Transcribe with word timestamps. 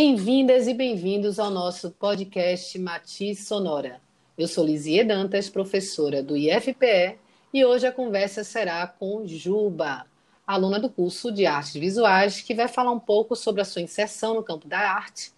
Bem-vindas 0.00 0.68
e 0.68 0.74
bem-vindos 0.74 1.40
ao 1.40 1.50
nosso 1.50 1.90
podcast 1.90 2.78
Matiz 2.78 3.48
Sonora. 3.48 4.00
Eu 4.38 4.46
sou 4.46 4.64
Lizie 4.64 5.02
Dantas, 5.02 5.50
professora 5.50 6.22
do 6.22 6.36
IFPE, 6.36 7.18
e 7.52 7.64
hoje 7.64 7.84
a 7.84 7.90
conversa 7.90 8.44
será 8.44 8.86
com 8.86 9.26
Juba, 9.26 10.06
aluna 10.46 10.78
do 10.78 10.88
curso 10.88 11.32
de 11.32 11.46
Artes 11.46 11.74
Visuais, 11.74 12.40
que 12.40 12.54
vai 12.54 12.68
falar 12.68 12.92
um 12.92 13.00
pouco 13.00 13.34
sobre 13.34 13.60
a 13.60 13.64
sua 13.64 13.82
inserção 13.82 14.34
no 14.34 14.44
campo 14.44 14.68
da 14.68 14.78
arte 14.78 15.32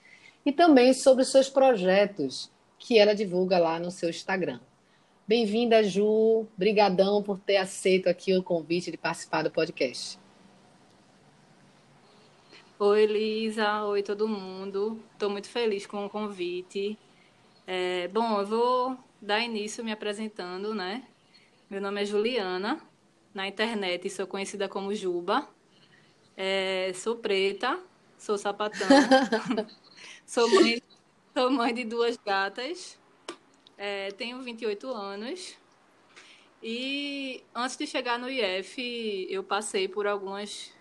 e 0.45 0.53
também 0.53 0.93
sobre 0.93 1.23
os 1.23 1.31
seus 1.31 1.49
projetos 1.49 2.51
que 2.79 2.99
ela 2.99 3.15
divulga 3.15 3.59
lá 3.59 3.79
no 3.79 3.91
seu 3.91 4.11
Instagram. 4.11 4.61
Bem-vinda, 5.27 5.83
Ju. 5.83 6.45
Brigadão 6.55 7.23
por 7.23 7.39
ter 7.39 7.57
aceito 7.57 8.11
aqui 8.11 8.37
o 8.37 8.43
convite 8.43 8.91
de 8.91 8.99
participar 8.99 9.43
do 9.43 9.51
podcast. 9.51 10.19
Oi, 12.83 13.05
Lisa. 13.05 13.85
Oi, 13.85 14.03
todo 14.03 14.27
mundo. 14.27 14.99
Estou 15.13 15.29
muito 15.29 15.51
feliz 15.51 15.87
com 15.87 16.07
o 16.07 16.09
convite. 16.09 16.99
É, 17.67 18.09
bom, 18.09 18.41
eu 18.41 18.47
vou 18.47 18.99
dar 19.21 19.39
início 19.41 19.85
me 19.85 19.93
apresentando, 19.93 20.75
né? 20.75 21.07
Meu 21.69 21.79
nome 21.79 22.01
é 22.01 22.07
Juliana. 22.07 22.81
Na 23.35 23.47
internet 23.47 24.09
sou 24.09 24.27
conhecida 24.27 24.67
como 24.67 24.95
Juba. 24.95 25.47
É, 26.35 26.91
sou 26.95 27.17
preta, 27.17 27.79
sou 28.17 28.39
sapatão. 28.39 28.89
sou, 30.25 30.49
mãe, 30.49 30.81
sou 31.37 31.51
mãe 31.51 31.75
de 31.75 31.85
duas 31.85 32.17
gatas. 32.17 32.99
É, 33.77 34.11
tenho 34.13 34.41
28 34.41 34.89
anos. 34.89 35.55
E 36.63 37.45
antes 37.55 37.77
de 37.77 37.87
chegar 37.87 38.19
no 38.19 38.31
IF, 38.31 39.27
eu 39.29 39.45
passei 39.45 39.87
por 39.87 40.07
algumas 40.07 40.73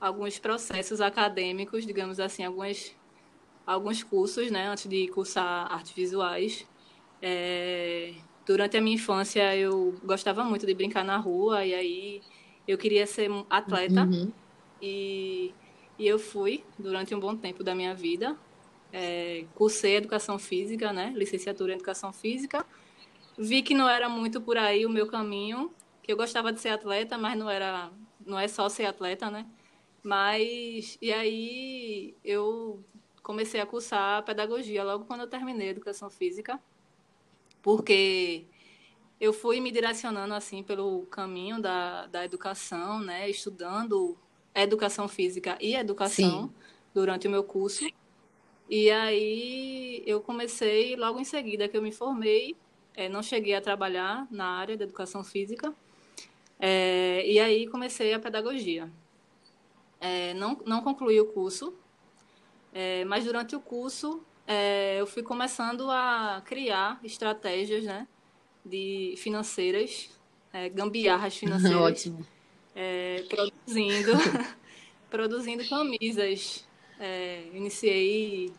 alguns 0.00 0.38
processos 0.38 1.00
acadêmicos, 1.00 1.86
digamos 1.86 2.18
assim, 2.18 2.42
algumas, 2.42 2.96
alguns 3.66 4.02
cursos, 4.02 4.50
né, 4.50 4.68
antes 4.68 4.88
de 4.88 5.08
cursar 5.08 5.70
artes 5.70 5.92
visuais. 5.92 6.66
É, 7.20 8.14
durante 8.46 8.76
a 8.76 8.80
minha 8.80 8.94
infância, 8.94 9.54
eu 9.54 9.94
gostava 10.02 10.42
muito 10.42 10.64
de 10.64 10.74
brincar 10.74 11.04
na 11.04 11.18
rua, 11.18 11.64
e 11.66 11.74
aí 11.74 12.22
eu 12.66 12.78
queria 12.78 13.06
ser 13.06 13.30
atleta. 13.50 14.04
Uhum. 14.04 14.32
E, 14.80 15.52
e 15.98 16.06
eu 16.06 16.18
fui 16.18 16.64
durante 16.78 17.14
um 17.14 17.20
bom 17.20 17.36
tempo 17.36 17.62
da 17.62 17.74
minha 17.74 17.94
vida. 17.94 18.36
É, 18.92 19.44
cursei 19.54 19.96
educação 19.96 20.38
física, 20.38 20.92
né, 20.92 21.12
licenciatura 21.14 21.72
em 21.72 21.76
educação 21.76 22.12
física. 22.12 22.64
Vi 23.38 23.62
que 23.62 23.74
não 23.74 23.88
era 23.88 24.08
muito 24.08 24.40
por 24.40 24.56
aí 24.56 24.84
o 24.84 24.90
meu 24.90 25.06
caminho, 25.06 25.70
que 26.02 26.10
eu 26.10 26.16
gostava 26.16 26.52
de 26.52 26.60
ser 26.60 26.70
atleta, 26.70 27.16
mas 27.16 27.38
não 27.38 27.48
era, 27.48 27.90
não 28.26 28.38
é 28.38 28.48
só 28.48 28.68
ser 28.68 28.86
atleta, 28.86 29.30
né? 29.30 29.46
Mas, 30.02 30.96
e 31.00 31.12
aí 31.12 32.14
eu 32.24 32.82
comecei 33.22 33.60
a 33.60 33.66
cursar 33.66 34.24
pedagogia 34.24 34.82
logo 34.82 35.04
quando 35.04 35.20
eu 35.20 35.26
terminei 35.26 35.68
a 35.68 35.70
educação 35.72 36.08
física, 36.08 36.58
porque 37.62 38.44
eu 39.20 39.32
fui 39.32 39.60
me 39.60 39.70
direcionando 39.70 40.32
assim 40.32 40.62
pelo 40.62 41.02
caminho 41.06 41.60
da, 41.60 42.06
da 42.06 42.24
educação, 42.24 43.00
né, 43.00 43.28
estudando 43.28 44.16
educação 44.54 45.06
física 45.06 45.58
e 45.60 45.74
educação 45.74 46.44
Sim. 46.44 46.54
durante 46.94 47.28
o 47.28 47.30
meu 47.30 47.44
curso. 47.44 47.86
E 48.68 48.90
aí 48.90 50.02
eu 50.06 50.20
comecei 50.20 50.96
logo 50.96 51.20
em 51.20 51.24
seguida 51.24 51.68
que 51.68 51.76
eu 51.76 51.82
me 51.82 51.92
formei, 51.92 52.56
é, 52.94 53.08
não 53.08 53.22
cheguei 53.22 53.54
a 53.54 53.60
trabalhar 53.60 54.26
na 54.30 54.46
área 54.46 54.76
da 54.76 54.84
educação 54.84 55.22
física, 55.22 55.74
é, 56.58 57.22
e 57.26 57.38
aí 57.38 57.66
comecei 57.66 58.14
a 58.14 58.18
pedagogia 58.18 58.90
é, 60.00 60.32
não, 60.34 60.58
não 60.64 60.82
concluí 60.82 61.20
o 61.20 61.26
curso, 61.26 61.74
é, 62.72 63.04
mas 63.04 63.24
durante 63.24 63.54
o 63.54 63.60
curso 63.60 64.24
é, 64.46 65.00
eu 65.00 65.06
fui 65.06 65.22
começando 65.22 65.90
a 65.90 66.42
criar 66.44 66.98
estratégias 67.04 67.84
né, 67.84 68.08
de 68.64 69.14
financeiras, 69.18 70.10
é, 70.52 70.68
gambiarras 70.68 71.36
financeiras. 71.38 71.80
Ótimo. 71.80 72.26
É, 72.74 73.24
produzindo, 73.28 74.12
produzindo 75.10 75.68
camisas. 75.68 76.66
É, 76.98 77.44
iniciei, 77.54 78.52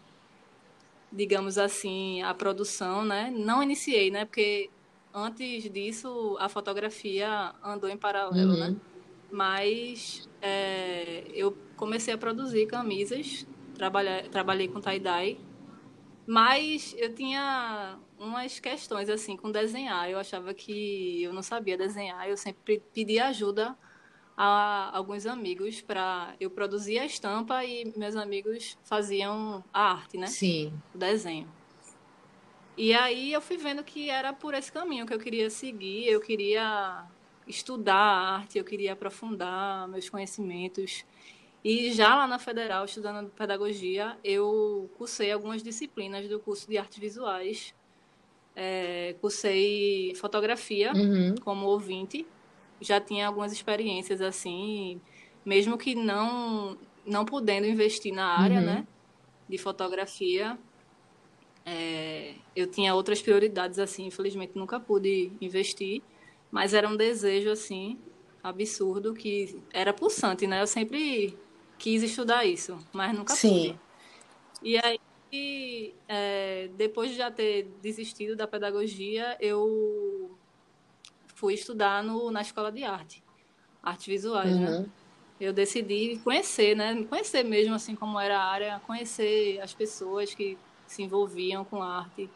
digamos 1.12 1.58
assim, 1.58 2.22
a 2.24 2.34
produção, 2.34 3.06
né? 3.06 3.32
Não 3.36 3.62
iniciei, 3.62 4.10
né? 4.10 4.26
Porque 4.26 4.70
antes 5.14 5.70
disso 5.72 6.38
a 6.40 6.50
fotografia 6.50 7.54
andou 7.64 7.90
em 7.90 7.98
paralelo, 7.98 8.54
né? 8.54 8.68
uhum. 8.68 8.72
né? 8.72 8.76
Mas 9.32 10.30
é, 10.42 11.24
eu 11.34 11.58
comecei 11.78 12.14
a 12.14 12.18
produzir 12.18 12.68
camisas, 12.68 13.48
trabalhei, 13.74 14.24
trabalhei 14.30 14.68
com 14.68 14.82
tie-dye, 14.82 15.40
mas 16.28 16.94
eu 16.98 17.14
tinha 17.16 17.98
umas 18.20 18.60
questões 18.60 19.10
assim 19.10 19.36
com 19.38 19.52
desenhar. 19.52 20.10
Eu 20.10 20.20
achava 20.20 20.54
que 20.54 21.24
eu 21.24 21.34
não 21.34 21.42
sabia 21.42 21.78
desenhar, 21.78 22.28
eu 22.28 22.38
sempre 22.38 22.82
pedia 22.94 23.28
ajuda 23.28 23.78
a 24.38 24.96
alguns 24.96 25.26
amigos 25.26 25.82
para 25.82 26.36
eu 26.40 26.50
produzir 26.50 27.00
a 27.00 27.06
estampa 27.06 27.64
e 27.64 27.92
meus 27.98 28.16
amigos 28.16 28.78
faziam 28.84 29.64
a 29.74 29.92
arte, 29.92 30.18
né? 30.18 30.28
Sim. 30.28 30.74
O 30.94 30.98
desenho. 30.98 31.48
E 32.78 32.94
aí 32.94 33.32
eu 33.34 33.42
fui 33.42 33.58
vendo 33.58 33.84
que 33.84 34.10
era 34.10 34.34
por 34.34 34.54
esse 34.54 34.72
caminho 34.72 35.06
que 35.06 35.14
eu 35.14 35.20
queria 35.20 35.50
seguir, 35.50 36.08
eu 36.08 36.22
queria 36.22 37.06
estudar 37.52 37.96
a 37.96 38.36
arte, 38.38 38.58
eu 38.58 38.64
queria 38.64 38.94
aprofundar 38.94 39.88
meus 39.88 40.10
conhecimentos. 40.10 41.06
E 41.64 41.92
já 41.92 42.16
lá 42.16 42.26
na 42.26 42.40
Federal, 42.40 42.86
estudando 42.86 43.30
pedagogia, 43.30 44.18
eu 44.24 44.90
cursei 44.98 45.32
algumas 45.32 45.62
disciplinas 45.62 46.28
do 46.28 46.40
curso 46.40 46.68
de 46.68 46.78
artes 46.78 46.98
visuais. 46.98 47.76
É, 48.56 49.16
cursei 49.22 50.14
fotografia 50.16 50.92
uhum. 50.94 51.36
como 51.44 51.68
ouvinte. 51.68 52.26
Já 52.80 53.00
tinha 53.00 53.28
algumas 53.28 53.52
experiências 53.52 54.22
assim, 54.22 55.00
mesmo 55.46 55.78
que 55.78 55.94
não 55.94 56.78
não 57.06 57.26
podendo 57.26 57.66
investir 57.66 58.14
na 58.14 58.26
área, 58.26 58.60
uhum. 58.60 58.66
né, 58.66 58.88
de 59.50 59.58
fotografia, 59.58 60.58
é, 61.66 62.36
eu 62.56 62.68
tinha 62.68 62.94
outras 62.94 63.22
prioridades 63.22 63.80
assim. 63.80 64.06
Infelizmente 64.08 64.54
nunca 64.56 64.80
pude 64.80 65.32
investir. 65.40 66.02
Mas 66.52 66.74
era 66.74 66.88
um 66.88 66.98
desejo, 66.98 67.50
assim, 67.50 67.98
absurdo, 68.44 69.14
que 69.14 69.64
era 69.72 69.94
pulsante, 69.94 70.46
né? 70.46 70.62
Eu 70.62 70.68
sempre 70.68 71.38
quis 71.78 72.04
estudar 72.04 72.46
isso, 72.46 72.78
mas 72.92 73.16
nunca 73.16 73.34
Sim. 73.34 73.50
pude. 73.50 73.80
E 74.62 74.78
aí, 74.78 75.96
é, 76.08 76.70
depois 76.76 77.12
de 77.12 77.18
já 77.18 77.32
ter 77.32 77.72
desistido 77.82 78.36
da 78.36 78.48
pedagogia, 78.48 79.38
eu 79.40 80.38
fui 81.34 81.54
estudar 81.54 82.04
no, 82.04 82.30
na 82.30 82.42
escola 82.42 82.72
de 82.72 82.84
arte, 82.84 83.24
artes 83.82 84.06
visuais, 84.06 84.56
né? 84.56 84.70
uhum. 84.70 84.82
né? 84.82 84.90
Eu 85.40 85.52
decidi 85.52 86.20
conhecer, 86.24 86.76
né? 86.76 87.04
Conhecer 87.06 87.44
mesmo, 87.44 87.74
assim, 87.74 87.96
como 87.96 88.20
era 88.20 88.38
a 88.38 88.46
área, 88.46 88.82
conhecer 88.86 89.60
as 89.60 89.74
pessoas 89.74 90.36
que 90.36 90.56
se 90.86 91.02
envolviam 91.02 91.66
com 91.66 91.82
arte. 91.82 92.30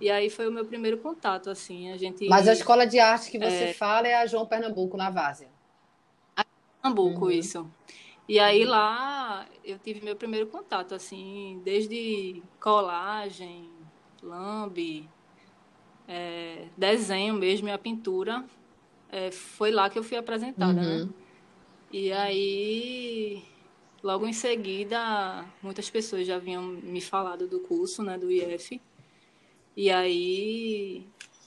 E 0.00 0.10
aí 0.10 0.28
foi 0.28 0.48
o 0.48 0.52
meu 0.52 0.64
primeiro 0.64 0.98
contato, 0.98 1.50
assim, 1.50 1.90
a 1.90 1.96
gente... 1.96 2.28
Mas 2.28 2.46
a 2.46 2.52
escola 2.52 2.86
de 2.86 2.98
arte 2.98 3.30
que 3.30 3.38
você 3.38 3.64
é... 3.64 3.72
fala 3.72 4.08
é 4.08 4.14
a 4.14 4.26
João 4.26 4.46
Pernambuco, 4.46 4.96
na 4.96 5.10
Várzea. 5.10 5.48
A 6.36 6.44
Pernambuco, 6.82 7.26
uhum. 7.26 7.30
isso. 7.30 7.70
E 8.28 8.38
aí 8.38 8.64
lá 8.64 9.46
eu 9.64 9.78
tive 9.78 10.04
meu 10.04 10.14
primeiro 10.14 10.46
contato, 10.46 10.94
assim, 10.94 11.60
desde 11.64 12.42
colagem, 12.60 13.68
lambe, 14.22 15.08
é, 16.06 16.66
desenho 16.76 17.34
mesmo 17.34 17.72
a 17.72 17.78
pintura. 17.78 18.44
É, 19.10 19.30
foi 19.30 19.70
lá 19.70 19.90
que 19.90 19.98
eu 19.98 20.04
fui 20.04 20.16
apresentada, 20.16 20.72
né? 20.72 20.82
uhum. 20.82 21.04
né? 21.06 21.12
E 21.92 22.12
aí, 22.12 23.42
logo 24.00 24.24
em 24.26 24.32
seguida, 24.32 25.44
muitas 25.60 25.90
pessoas 25.90 26.24
já 26.24 26.36
haviam 26.36 26.62
me 26.62 27.00
falado 27.00 27.48
do 27.48 27.58
curso, 27.58 28.02
né, 28.02 28.16
do 28.16 28.30
IF. 28.30 28.80
E 29.76 29.90
aí 29.90 31.06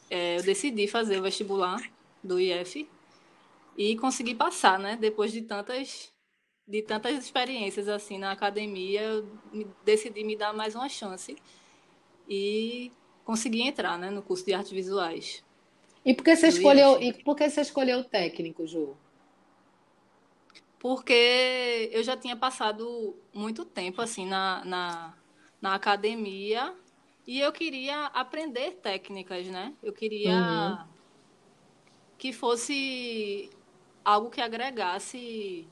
é, 0.10 0.38
eu 0.38 0.44
decidi 0.44 0.88
fazer 0.88 1.20
o 1.20 1.24
vestibular 1.24 1.82
do 2.24 2.40
IF 2.40 2.88
e 3.78 3.96
consegui 3.98 4.36
passar, 4.36 4.80
né? 4.80 4.96
Depois 4.96 5.32
de 5.32 5.42
tantas 5.42 6.12
de 6.66 6.82
tantas 6.82 7.18
experiências 7.18 7.90
assim 7.90 8.18
na 8.18 8.32
academia, 8.32 9.02
eu 9.02 9.28
decidi 9.84 10.24
me 10.24 10.36
dar 10.36 10.54
mais 10.54 10.76
uma 10.76 10.88
chance 10.88 11.36
e 12.28 12.92
consegui 13.26 13.62
entrar, 13.62 13.98
né, 13.98 14.10
no 14.10 14.22
curso 14.22 14.46
de 14.46 14.54
artes 14.54 14.72
visuais. 14.72 15.44
E 16.06 16.14
por 16.14 16.24
que 16.24 16.36
você 16.36 16.48
escolheu 16.48 17.02
IF. 17.02 17.20
e 17.20 17.24
por 17.24 17.36
que 17.36 17.50
você 17.50 17.62
escolheu 17.62 18.00
o 18.00 18.04
técnico, 18.04 18.66
Ju? 18.66 18.96
Porque 20.80 21.90
eu 21.92 22.04
já 22.04 22.16
tinha 22.16 22.36
passado 22.36 23.16
muito 23.34 23.64
tempo 23.66 24.02
assim 24.02 24.26
na, 24.26 24.64
na, 24.66 25.18
na 25.62 25.76
academia 25.76 26.74
e 27.26 27.40
eu 27.40 27.52
queria 27.52 28.06
aprender 28.08 28.72
técnicas, 28.82 29.46
né? 29.48 29.74
Eu 29.82 29.94
queria 29.94 30.32
uhum. 30.32 30.88
que 32.18 32.34
fosse 32.34 33.50
algo 34.04 34.30
que 34.30 34.42
agregasse 34.42 35.68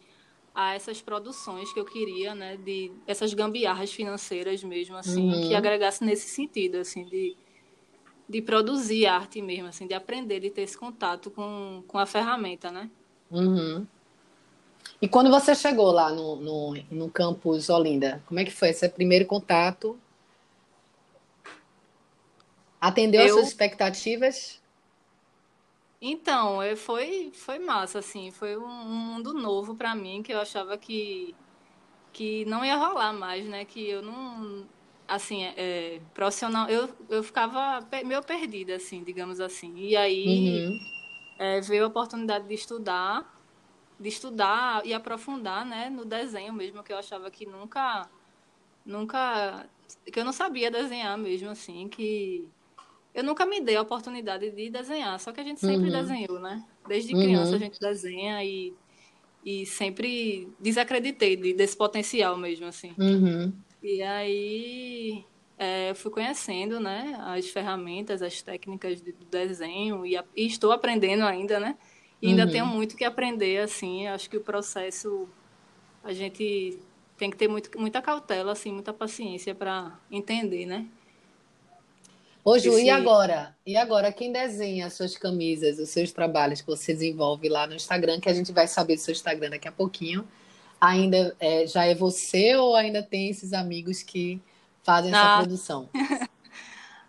a 0.54 0.76
essas 0.76 1.02
produções 1.02 1.72
que 1.74 1.80
eu 1.80 1.86
queria, 1.86 2.36
né, 2.36 2.58
de 2.58 2.92
essas 3.08 3.34
gambiarras 3.34 3.92
financeiras 3.92 4.64
mesmo, 4.64 4.98
assim, 4.98 5.32
uhum. 5.32 5.48
que 5.48 5.56
agregasse 5.56 6.04
nesse 6.04 6.30
sentido, 6.30 6.78
assim, 6.78 7.06
de, 7.06 7.38
de 8.28 8.42
produzir 8.42 9.06
arte 9.06 9.42
mesmo, 9.42 9.68
assim, 9.68 9.88
de 9.88 9.94
aprender, 9.94 10.42
de 10.42 10.50
ter 10.50 10.64
esse 10.64 10.78
contato 10.78 11.32
com, 11.32 11.84
com 11.88 11.98
a 11.98 12.06
ferramenta, 12.06 12.70
né? 12.70 12.90
Uhum. 13.30 13.86
E 15.02 15.08
quando 15.08 15.30
você 15.30 15.56
chegou 15.56 15.92
lá 15.92 16.12
no, 16.12 16.36
no, 16.36 16.74
no 16.92 17.10
campus 17.10 17.70
Olinda, 17.70 18.22
como 18.26 18.40
é 18.40 18.46
que 18.46 18.52
foi 18.52 18.70
esse 18.70 18.88
primeiro 18.90 19.26
contato? 19.26 19.98
Atendeu 22.82 23.22
eu... 23.22 23.28
as 23.28 23.32
suas 23.34 23.48
expectativas? 23.50 24.60
Então, 26.02 26.58
foi, 26.78 27.32
foi 27.32 27.60
massa, 27.60 28.00
assim, 28.00 28.32
foi 28.32 28.58
um, 28.58 28.68
mundo 28.68 29.36
novo 29.36 29.76
para 29.76 29.94
mim, 29.94 30.24
que 30.24 30.34
eu 30.34 30.42
achava 30.42 30.76
que, 30.76 31.36
que 32.12 32.44
não 32.46 32.66
ia 32.66 32.76
rolar 32.76 33.14
mais, 33.14 33.46
né? 33.46 33.66
Que 33.66 33.88
eu 33.88 34.02
não, 34.02 34.66
assim, 35.08 35.44
é, 35.44 35.54
é 35.58 36.02
profissional, 36.12 36.68
eu, 36.68 36.90
eu 37.08 37.22
ficava 37.22 37.88
meio 38.04 38.24
perdida, 38.24 38.78
assim, 38.78 39.04
digamos 39.04 39.40
assim. 39.40 39.78
E 39.78 39.96
aí 39.96 40.66
uhum. 40.66 40.80
é, 41.38 41.62
veio 41.62 41.84
a 41.84 41.88
oportunidade 41.88 42.48
de 42.48 42.56
estudar, 42.56 43.40
de 44.00 44.10
estudar 44.10 44.84
e 44.84 44.96
aprofundar, 44.96 45.64
né, 45.64 45.88
no 45.88 46.04
desenho 46.04 46.52
mesmo, 46.52 46.82
que 46.82 46.92
eu 46.92 46.98
achava 46.98 47.30
que 47.30 47.46
nunca, 47.46 48.10
nunca, 48.84 49.70
que 50.12 50.20
eu 50.20 50.26
não 50.26 50.34
sabia 50.34 50.72
desenhar 50.72 51.16
mesmo, 51.16 51.52
assim, 51.52 51.88
que 51.88 52.50
eu 53.14 53.24
nunca 53.24 53.46
me 53.46 53.60
dei 53.60 53.76
a 53.76 53.82
oportunidade 53.82 54.50
de 54.52 54.70
desenhar, 54.70 55.20
só 55.20 55.32
que 55.32 55.42
a 55.42 55.44
gente 55.44 55.60
sempre 55.60 55.90
uhum. 55.90 56.02
desenhou, 56.02 56.40
né? 56.40 56.64
Desde 56.88 57.14
criança 57.14 57.52
uhum. 57.52 57.56
a 57.56 57.60
gente 57.60 57.80
desenha 57.80 58.44
e, 58.44 58.74
e 59.46 59.66
sempre 59.66 60.48
desacreditei 60.60 61.36
de, 61.36 61.54
desse 61.54 61.76
potencial 61.76 62.38
mesmo, 62.38 62.68
assim. 62.68 62.94
Uhum. 62.98 63.52
E 63.84 64.02
aí 64.02 65.26
é, 65.58 65.94
fui 65.94 66.10
conhecendo, 66.10 66.80
né, 66.80 67.20
as 67.26 67.48
ferramentas, 67.50 68.22
as 68.22 68.42
técnicas 68.42 69.02
de 69.02 69.14
desenho 69.30 70.06
e, 70.06 70.16
a, 70.16 70.24
e 70.36 70.46
estou 70.46 70.72
aprendendo 70.72 71.24
ainda, 71.24 71.60
né? 71.60 71.78
E 72.22 72.28
ainda 72.28 72.48
tenho 72.48 72.66
uhum. 72.66 72.76
muito 72.76 72.96
que 72.96 73.04
aprender, 73.04 73.58
assim. 73.62 74.08
Acho 74.08 74.30
que 74.30 74.38
o 74.38 74.42
processo 74.42 75.28
a 76.04 76.14
gente 76.14 76.78
tem 77.18 77.30
que 77.30 77.38
ter 77.38 77.48
muito, 77.48 77.78
muita 77.80 78.02
cautela, 78.02 78.52
assim, 78.52 78.72
muita 78.72 78.94
paciência 78.94 79.54
para 79.56 80.00
entender, 80.10 80.66
né? 80.66 80.88
Ô, 82.44 82.58
Ju, 82.58 82.72
Esse... 82.72 82.86
e 82.86 82.90
agora? 82.90 83.56
E 83.66 83.78
agora, 83.78 84.12
quem 84.12 84.32
desenha 84.32 84.88
as 84.88 84.94
suas 84.94 85.16
camisas, 85.16 85.78
os 85.78 85.90
seus 85.90 86.12
trabalhos 86.12 86.62
que 86.62 86.68
você 86.68 86.94
desenvolve 86.94 87.48
lá 87.48 87.68
no 87.68 87.76
Instagram, 87.76 88.20
que 88.20 88.30
a 88.30 88.34
gente 88.34 88.52
vai 88.52 88.68
saber 88.68 88.96
do 88.96 89.02
seu 89.02 89.12
Instagram 89.12 89.52
daqui 89.52 89.68
a 89.68 89.72
pouquinho, 89.72 90.28
ainda 90.80 91.36
é, 91.40 91.68
já 91.68 91.86
é 91.86 91.94
você 91.94 92.56
ou 92.56 92.76
ainda 92.76 93.04
tem 93.04 93.30
esses 93.30 93.54
amigos 93.54 94.02
que 94.02 94.42
fazem 94.84 95.12
essa 95.12 95.36
ah. 95.36 95.38
produção? 95.38 95.90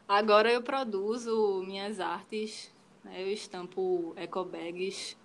agora 0.06 0.52
eu 0.52 0.62
produzo 0.62 1.64
minhas 1.66 1.98
artes, 1.98 2.70
né? 3.02 3.22
eu 3.22 3.32
estampo 3.32 4.14
ecobags, 4.18 5.16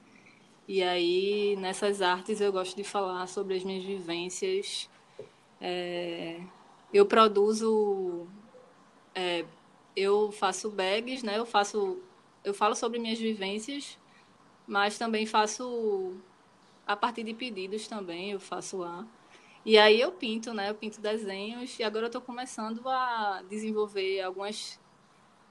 e 0.66 0.82
aí 0.82 1.58
nessas 1.58 2.02
artes 2.02 2.40
eu 2.40 2.52
gosto 2.54 2.78
de 2.78 2.84
falar 2.86 3.28
sobre 3.28 3.56
as 3.56 3.64
minhas 3.64 3.84
vivências. 3.84 4.90
É, 5.60 6.40
eu 6.94 7.06
produzo 7.06 8.28
é, 9.14 9.44
eu 9.98 10.32
faço 10.32 10.70
bags, 10.70 11.24
né? 11.24 11.40
Eu 11.40 11.46
faço, 11.46 11.98
eu 12.44 12.54
falo 12.54 12.76
sobre 12.76 13.00
minhas 13.00 13.18
vivências, 13.18 13.98
mas 14.68 14.96
também 14.96 15.26
faço 15.26 16.16
a 16.86 16.96
partir 16.96 17.24
de 17.24 17.34
pedidos 17.34 17.88
também, 17.88 18.32
eu 18.32 18.40
faço 18.40 18.78
lá. 18.78 19.06
E 19.66 19.76
aí 19.76 20.00
eu 20.00 20.12
pinto, 20.12 20.54
né? 20.54 20.70
Eu 20.70 20.76
pinto 20.76 21.02
desenhos 21.02 21.80
e 21.80 21.84
agora 21.84 22.06
eu 22.06 22.08
estou 22.08 22.22
começando 22.22 22.88
a 22.88 23.44
desenvolver 23.50 24.22
algumas 24.22 24.80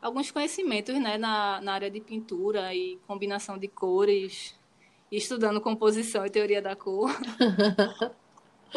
alguns 0.01 0.31
conhecimentos, 0.31 0.95
né, 1.01 1.19
na, 1.19 1.61
na 1.61 1.73
área 1.73 1.91
de 1.91 2.01
pintura 2.01 2.73
e 2.73 2.97
combinação 3.09 3.59
de 3.59 3.67
cores, 3.67 4.55
estudando 5.11 5.61
composição 5.61 6.25
e 6.25 6.31
teoria 6.31 6.63
da 6.63 6.77
cor. 6.77 7.11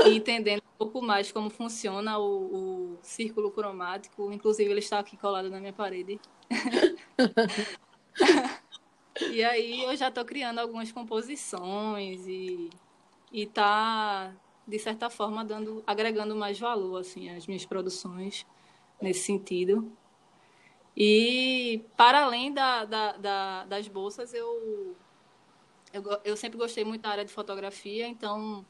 e 0.06 0.16
entendendo 0.16 0.62
um 0.62 0.78
pouco 0.78 1.02
mais 1.02 1.32
como 1.32 1.50
funciona 1.50 2.18
o, 2.18 2.94
o, 2.94 2.98
círculo 3.02 3.52
cromático. 3.52 4.32
Inclusive, 4.32 4.70
ele 4.70 4.80
está 4.80 5.00
aqui 5.00 5.18
colado 5.18 5.50
na 5.50 5.60
minha 5.60 5.74
parede. 5.74 6.20
e 9.32 9.44
aí 9.44 9.84
eu 9.84 9.96
já 9.96 10.10
estou 10.10 10.26
criando 10.26 10.60
algumas 10.60 10.92
composições 10.92 12.26
e 12.28 12.70
está, 13.32 14.34
de 14.68 14.80
certa 14.80 15.10
forma, 15.10 15.44
dando, 15.44 15.84
agregando 15.86 16.36
mais 16.36 16.60
valor 16.60 16.98
assim, 16.98 17.30
às 17.30 17.48
minhas 17.48 17.66
produções 17.66 18.46
nesse 19.02 19.22
sentido. 19.22 19.92
E, 20.96 21.86
para 21.96 22.24
além 22.24 22.54
da, 22.54 22.84
da, 22.84 23.12
da, 23.14 23.66
das 23.66 23.88
bolsas, 23.88 24.34
eu, 24.34 24.96
eu, 25.94 26.04
eu 26.26 26.36
sempre 26.36 26.58
gostei 26.58 26.84
muito 26.84 27.04
da 27.04 27.10
área 27.10 27.26
de 27.26 27.32
fotografia, 27.32 28.08
então 28.08 28.66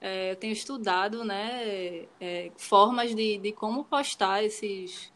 é, 0.00 0.32
eu 0.32 0.36
tenho 0.36 0.52
estudado 0.52 1.24
né, 1.24 2.06
é, 2.20 2.50
formas 2.56 3.14
de, 3.14 3.38
de 3.38 3.52
como 3.52 3.84
postar 3.84 4.42
esses, 4.42 5.12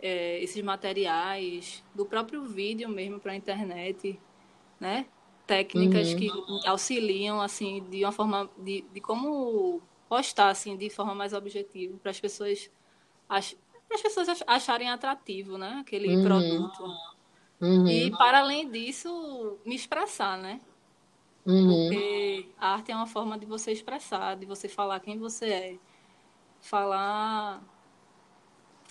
é, 0.00 0.42
esses 0.42 0.62
materiais, 0.62 1.84
do 1.94 2.04
próprio 2.04 2.44
vídeo 2.44 2.88
mesmo 2.88 3.20
para 3.20 3.32
a 3.32 3.36
internet, 3.36 4.18
né? 4.80 5.06
técnicas 5.46 6.12
uhum. 6.12 6.18
que 6.18 6.30
auxiliam 6.66 7.40
assim 7.40 7.84
de 7.90 8.04
uma 8.04 8.12
forma 8.12 8.48
de, 8.58 8.84
de 8.92 9.00
como 9.00 9.82
postar 10.08 10.48
assim 10.48 10.76
de 10.76 10.88
forma 10.88 11.14
mais 11.14 11.32
objetiva 11.32 11.96
para 11.98 12.10
as 12.10 12.20
pessoas 12.20 12.70
ach, 13.28 13.54
as 13.92 14.00
pessoas 14.00 14.42
acharem 14.46 14.88
atrativo 14.88 15.58
né 15.58 15.78
aquele 15.80 16.16
uhum. 16.16 16.22
produto 16.22 16.84
uhum. 17.60 17.88
e 17.88 18.10
para 18.12 18.38
além 18.38 18.70
disso 18.70 19.58
me 19.66 19.74
expressar 19.74 20.38
né 20.38 20.60
Uhum. 21.44 21.88
Porque 21.88 22.48
a 22.58 22.74
arte 22.74 22.92
é 22.92 22.96
uma 22.96 23.06
forma 23.06 23.38
de 23.38 23.46
você 23.46 23.72
expressar, 23.72 24.36
de 24.36 24.46
você 24.46 24.68
falar 24.68 25.00
quem 25.00 25.18
você 25.18 25.46
é. 25.46 25.78
Falar 26.60 27.62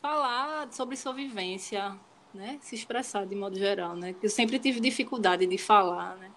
falar 0.01 0.71
sobre 0.71 0.97
sua 0.97 1.13
vivência, 1.13 1.95
né? 2.33 2.57
Se 2.61 2.75
expressar 2.75 3.25
de 3.25 3.35
modo 3.35 3.57
geral, 3.57 3.95
né? 3.95 4.15
Eu 4.21 4.29
sempre 4.29 4.57
tive 4.57 4.79
dificuldade 4.79 5.45
de 5.45 5.57
falar, 5.57 6.17
né? 6.17 6.31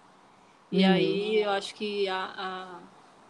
E 0.71 0.83
uhum. 0.83 0.91
aí 0.91 1.37
eu 1.37 1.49
acho 1.49 1.73
que 1.73 2.07
a, 2.07 2.33
a, 2.37 2.79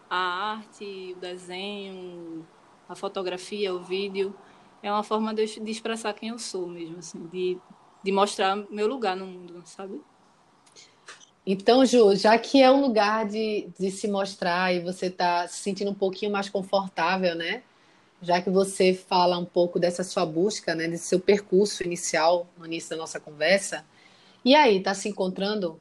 a 0.09 0.17
arte, 0.51 1.13
o 1.15 1.19
desenho, 1.19 2.45
a 2.87 2.95
fotografia, 2.95 3.73
o 3.73 3.79
vídeo 3.79 4.35
é 4.83 4.91
uma 4.91 5.03
forma 5.03 5.33
de, 5.33 5.59
de 5.59 5.71
expressar 5.71 6.13
quem 6.13 6.29
eu 6.29 6.37
sou 6.39 6.67
mesmo, 6.67 6.99
assim, 6.99 7.25
de, 7.27 7.57
de 8.03 8.11
mostrar 8.11 8.55
meu 8.69 8.87
lugar 8.87 9.15
no 9.15 9.25
mundo, 9.25 9.61
sabe? 9.65 10.01
Então, 11.45 11.85
Ju, 11.85 12.15
já 12.15 12.37
que 12.39 12.61
é 12.61 12.71
um 12.71 12.81
lugar 12.81 13.27
de, 13.27 13.67
de 13.79 13.91
se 13.91 14.07
mostrar 14.07 14.73
e 14.73 14.79
você 14.79 15.07
está 15.07 15.47
se 15.47 15.59
sentindo 15.59 15.91
um 15.91 15.95
pouquinho 15.95 16.31
mais 16.31 16.49
confortável, 16.49 17.35
né? 17.35 17.61
Já 18.21 18.41
que 18.41 18.49
você 18.49 18.93
fala 18.93 19.37
um 19.37 19.45
pouco 19.45 19.79
dessa 19.79 20.03
sua 20.03 20.25
busca, 20.25 20.73
né? 20.73 20.87
Desse 20.87 21.05
seu 21.05 21.19
percurso 21.19 21.83
inicial 21.83 22.47
no 22.57 22.65
início 22.65 22.89
da 22.89 22.95
nossa 22.95 23.19
conversa. 23.19 23.85
E 24.43 24.55
aí, 24.55 24.81
tá 24.81 24.95
se 24.95 25.07
encontrando? 25.07 25.79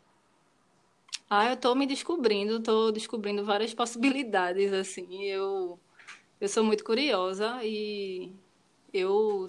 Ah, 1.30 1.47
eu 1.47 1.54
estou 1.54 1.75
me 1.75 1.87
descobrindo, 1.87 2.59
estou 2.59 2.92
descobrindo 2.92 3.44
várias 3.44 3.73
possibilidades, 3.73 4.73
assim. 4.73 5.23
Eu, 5.25 5.78
eu 6.40 6.49
sou 6.49 6.62
muito 6.62 6.85
curiosa 6.85 7.61
e 7.64 8.30
eu 8.92 9.47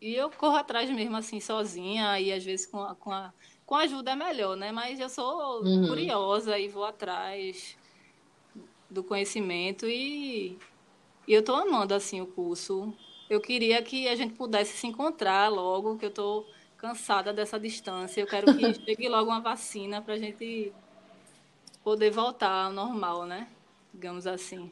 e 0.00 0.14
eu 0.14 0.30
corro 0.30 0.56
atrás 0.56 0.88
mesmo 0.90 1.16
assim 1.16 1.40
sozinha 1.40 2.20
e 2.20 2.32
às 2.32 2.44
vezes 2.44 2.66
com 2.66 2.80
a, 2.80 2.94
com 2.94 3.10
a 3.10 3.32
com 3.68 3.74
ajuda 3.74 4.12
é 4.12 4.16
melhor, 4.16 4.56
né? 4.56 4.72
Mas 4.72 4.98
eu 4.98 5.10
sou 5.10 5.62
uhum. 5.62 5.88
curiosa 5.88 6.58
e 6.58 6.68
vou 6.68 6.86
atrás 6.86 7.76
do 8.88 9.04
conhecimento 9.04 9.86
e, 9.86 10.56
e 11.26 11.34
eu 11.34 11.40
estou 11.40 11.54
amando 11.54 11.92
assim 11.92 12.18
o 12.18 12.26
curso. 12.26 12.94
Eu 13.28 13.42
queria 13.42 13.82
que 13.82 14.08
a 14.08 14.16
gente 14.16 14.32
pudesse 14.32 14.74
se 14.78 14.86
encontrar 14.86 15.50
logo, 15.50 15.98
que 15.98 16.06
eu 16.06 16.08
estou 16.08 16.48
cansada 16.78 17.30
dessa 17.30 17.60
distância. 17.60 18.22
Eu 18.22 18.26
quero 18.26 18.56
que 18.56 18.72
chegue 18.86 19.06
logo 19.06 19.30
uma 19.30 19.40
vacina 19.42 20.00
para 20.00 20.14
a 20.14 20.18
gente 20.18 20.72
poder 21.84 22.10
voltar 22.10 22.64
ao 22.64 22.72
normal, 22.72 23.26
né? 23.26 23.48
Digamos 23.92 24.26
assim. 24.26 24.70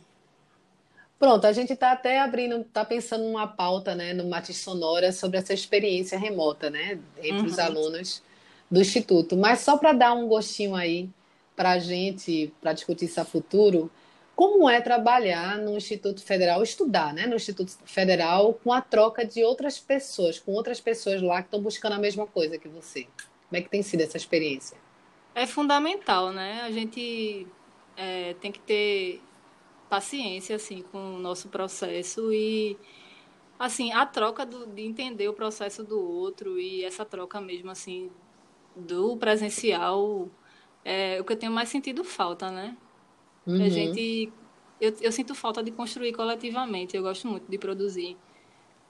Pronto, 1.18 1.46
a 1.46 1.52
gente 1.52 1.74
está 1.74 1.92
até 1.92 2.18
abrindo, 2.18 2.62
está 2.62 2.82
pensando 2.82 3.24
numa 3.24 3.46
pauta, 3.46 3.94
né, 3.94 4.14
no 4.14 4.26
Matiz 4.26 4.56
Sonora 4.56 5.12
sobre 5.12 5.36
essa 5.36 5.52
experiência 5.52 6.18
remota, 6.18 6.68
né, 6.68 6.98
entre 7.18 7.40
uhum. 7.40 7.46
os 7.46 7.58
alunos 7.58 8.22
do 8.70 8.80
Instituto. 8.80 9.36
Mas 9.36 9.60
só 9.60 9.76
para 9.76 9.92
dar 9.92 10.12
um 10.12 10.26
gostinho 10.26 10.74
aí 10.74 11.08
para 11.54 11.72
a 11.72 11.78
gente, 11.78 12.52
para 12.60 12.72
discutir 12.72 13.06
isso 13.06 13.20
a 13.20 13.24
futuro, 13.24 13.90
como 14.34 14.68
é 14.68 14.82
trabalhar 14.82 15.56
no 15.56 15.76
Instituto 15.76 16.22
Federal, 16.22 16.62
estudar 16.62 17.14
né, 17.14 17.26
no 17.26 17.36
Instituto 17.36 17.72
Federal 17.86 18.52
com 18.62 18.70
a 18.70 18.82
troca 18.82 19.24
de 19.24 19.42
outras 19.42 19.80
pessoas, 19.80 20.38
com 20.38 20.52
outras 20.52 20.78
pessoas 20.78 21.22
lá 21.22 21.40
que 21.40 21.48
estão 21.48 21.62
buscando 21.62 21.94
a 21.94 21.98
mesma 21.98 22.26
coisa 22.26 22.58
que 22.58 22.68
você? 22.68 23.04
Como 23.48 23.58
é 23.58 23.62
que 23.62 23.70
tem 23.70 23.82
sido 23.82 24.02
essa 24.02 24.18
experiência? 24.18 24.76
É 25.34 25.46
fundamental, 25.46 26.32
né? 26.32 26.60
A 26.62 26.70
gente 26.70 27.46
é, 27.96 28.34
tem 28.34 28.52
que 28.52 28.60
ter 28.60 29.22
paciência 29.88 30.56
assim 30.56 30.82
com 30.82 31.14
o 31.14 31.18
nosso 31.18 31.48
processo 31.48 32.32
e 32.32 32.76
assim 33.58 33.92
a 33.92 34.04
troca 34.04 34.44
do, 34.44 34.66
de 34.66 34.82
entender 34.82 35.28
o 35.28 35.32
processo 35.32 35.82
do 35.82 35.98
outro 35.98 36.58
e 36.58 36.84
essa 36.84 37.04
troca 37.04 37.40
mesmo 37.40 37.70
assim 37.70 38.10
do 38.76 39.16
presencial 39.16 40.28
é 40.84 41.18
o 41.20 41.24
que 41.24 41.32
eu 41.32 41.36
tenho 41.36 41.52
mais 41.52 41.68
sentido 41.68 42.04
falta, 42.04 42.50
né? 42.50 42.76
Uhum. 43.46 43.64
A 43.64 43.68
gente 43.68 44.32
eu, 44.80 44.94
eu 45.00 45.10
sinto 45.10 45.34
falta 45.34 45.62
de 45.62 45.70
construir 45.70 46.12
coletivamente. 46.12 46.96
Eu 46.96 47.02
gosto 47.02 47.26
muito 47.26 47.50
de 47.50 47.58
produzir 47.58 48.16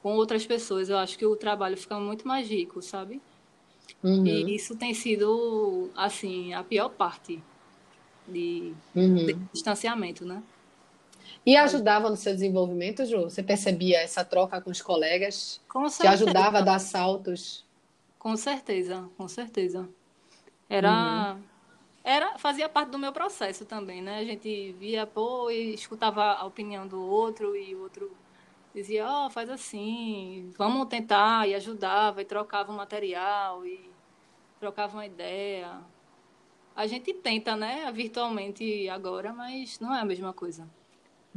com 0.03 0.15
outras 0.15 0.47
pessoas. 0.47 0.89
Eu 0.89 0.99
acho 0.99 1.17
que 1.17 1.25
o 1.25 1.37
trabalho 1.37 1.77
fica 1.77 1.99
muito 1.99 2.27
mais 2.27 2.49
rico, 2.49 2.83
sabe? 2.83 3.21
Uhum. 4.03 4.27
E 4.27 4.55
isso 4.55 4.77
tem 4.77 4.93
sido 4.93 5.91
assim 5.97 6.53
a 6.53 6.63
pior 6.63 6.89
parte 6.91 7.43
de, 8.27 8.73
uhum. 8.95 9.27
de 9.27 9.35
distanciamento, 9.53 10.25
né? 10.25 10.43
E 11.45 11.57
ajudava 11.57 12.11
no 12.11 12.17
seu 12.17 12.35
desenvolvimento, 12.35 13.05
Ju? 13.05 13.23
Você 13.23 13.43
percebia 13.43 14.01
essa 14.01 14.25
troca 14.25 14.61
com 14.61 14.71
os 14.71 14.83
colegas? 14.83 15.61
Com 15.69 15.89
certeza. 15.89 16.17
Te 16.17 16.23
ajudava 16.23 16.59
a 16.59 16.61
dar 16.61 16.79
saltos? 16.81 17.65
Com 18.27 18.37
certeza, 18.37 19.09
com 19.17 19.29
certeza. 19.29 19.89
Era, 20.69 21.37
uhum. 21.37 21.43
era, 22.03 22.37
fazia 22.39 22.69
parte 22.69 22.89
do 22.89 22.99
meu 22.99 23.13
processo 23.13 23.65
também, 23.65 24.03
né? 24.03 24.19
A 24.19 24.25
gente 24.25 24.73
via, 24.73 25.07
pô, 25.07 25.49
e 25.49 25.73
escutava 25.75 26.33
a 26.33 26.45
opinião 26.45 26.89
do 26.89 27.01
outro 27.01 27.55
e 27.55 27.73
o 27.77 27.83
outro 27.83 28.11
dizia, 28.75 29.07
ó, 29.09 29.27
oh, 29.27 29.31
faz 29.31 29.49
assim, 29.49 30.53
vamos 30.59 30.89
tentar, 30.89 31.49
e 31.49 31.55
ajudava, 31.55 32.21
e 32.21 32.25
trocava 32.25 32.73
o 32.73 32.77
material, 32.77 33.65
e 33.65 33.89
trocava 34.59 34.97
uma 34.97 35.07
ideia. 35.07 35.81
A 36.75 36.85
gente 36.89 37.15
tenta, 37.15 37.55
né, 37.55 37.93
virtualmente 37.93 38.89
agora, 38.89 39.33
mas 39.33 39.79
não 39.79 39.95
é 39.95 40.01
a 40.01 40.05
mesma 40.05 40.33
coisa. 40.33 40.69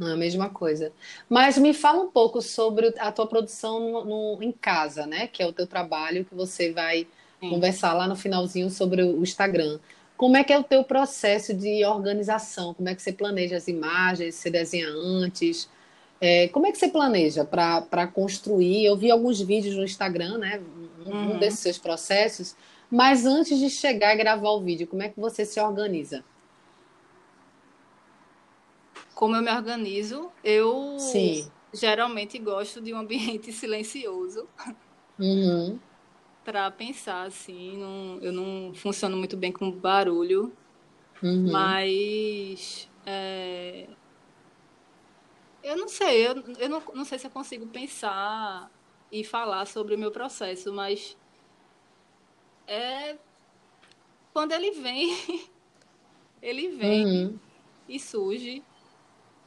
Não 0.00 0.08
é 0.08 0.12
a 0.14 0.16
mesma 0.16 0.48
coisa. 0.48 0.90
Mas 1.28 1.58
me 1.58 1.74
fala 1.74 2.02
um 2.02 2.10
pouco 2.10 2.40
sobre 2.40 2.94
a 2.98 3.12
tua 3.12 3.26
produção 3.26 3.78
no, 3.78 4.04
no, 4.06 4.42
em 4.42 4.50
casa, 4.50 5.06
né? 5.06 5.26
Que 5.26 5.42
é 5.42 5.46
o 5.46 5.52
teu 5.52 5.66
trabalho 5.66 6.24
que 6.24 6.34
você 6.34 6.72
vai 6.72 7.06
Sim. 7.38 7.50
conversar 7.50 7.92
lá 7.92 8.08
no 8.08 8.16
finalzinho 8.16 8.70
sobre 8.70 9.02
o 9.02 9.22
Instagram. 9.22 9.78
Como 10.16 10.38
é 10.38 10.42
que 10.42 10.54
é 10.54 10.58
o 10.58 10.64
teu 10.64 10.82
processo 10.84 11.52
de 11.52 11.84
organização? 11.84 12.72
Como 12.72 12.88
é 12.88 12.94
que 12.94 13.02
você 13.02 13.12
planeja 13.12 13.58
as 13.58 13.68
imagens? 13.68 14.36
Você 14.36 14.48
desenha 14.48 14.88
antes? 14.88 15.68
É, 16.18 16.48
como 16.48 16.66
é 16.66 16.72
que 16.72 16.78
você 16.78 16.88
planeja 16.88 17.44
para 17.44 18.06
construir? 18.06 18.86
Eu 18.86 18.96
vi 18.96 19.10
alguns 19.10 19.38
vídeos 19.42 19.76
no 19.76 19.84
Instagram, 19.84 20.38
né? 20.38 20.62
Um, 21.04 21.10
uhum. 21.10 21.34
um 21.34 21.38
desses 21.38 21.60
seus 21.60 21.76
processos. 21.76 22.56
Mas 22.90 23.26
antes 23.26 23.58
de 23.58 23.68
chegar 23.68 24.14
e 24.14 24.16
gravar 24.16 24.50
o 24.50 24.60
vídeo, 24.60 24.86
como 24.86 25.02
é 25.02 25.10
que 25.10 25.20
você 25.20 25.44
se 25.44 25.60
organiza? 25.60 26.24
Como 29.20 29.36
eu 29.36 29.42
me 29.42 29.52
organizo, 29.52 30.32
eu 30.42 30.98
Sim. 30.98 31.46
geralmente 31.74 32.38
gosto 32.38 32.80
de 32.80 32.94
um 32.94 32.96
ambiente 32.96 33.52
silencioso. 33.52 34.48
Uhum. 35.18 35.78
para 36.42 36.70
pensar 36.70 37.26
assim, 37.26 37.76
não, 37.76 38.18
eu 38.22 38.32
não 38.32 38.72
funciono 38.72 39.18
muito 39.18 39.36
bem 39.36 39.52
com 39.52 39.70
barulho, 39.70 40.50
uhum. 41.22 41.52
mas 41.52 42.88
é, 43.04 43.86
eu 45.62 45.76
não 45.76 45.86
sei, 45.86 46.26
eu, 46.26 46.42
eu 46.58 46.70
não, 46.70 46.82
não 46.94 47.04
sei 47.04 47.18
se 47.18 47.26
eu 47.26 47.30
consigo 47.30 47.66
pensar 47.66 48.70
e 49.12 49.22
falar 49.22 49.66
sobre 49.66 49.94
o 49.94 49.98
meu 49.98 50.10
processo, 50.10 50.72
mas 50.72 51.14
é 52.66 53.18
quando 54.32 54.52
ele 54.52 54.70
vem, 54.70 55.14
ele 56.40 56.68
vem 56.68 57.04
uhum. 57.04 57.38
e 57.86 58.00
surge. 58.00 58.64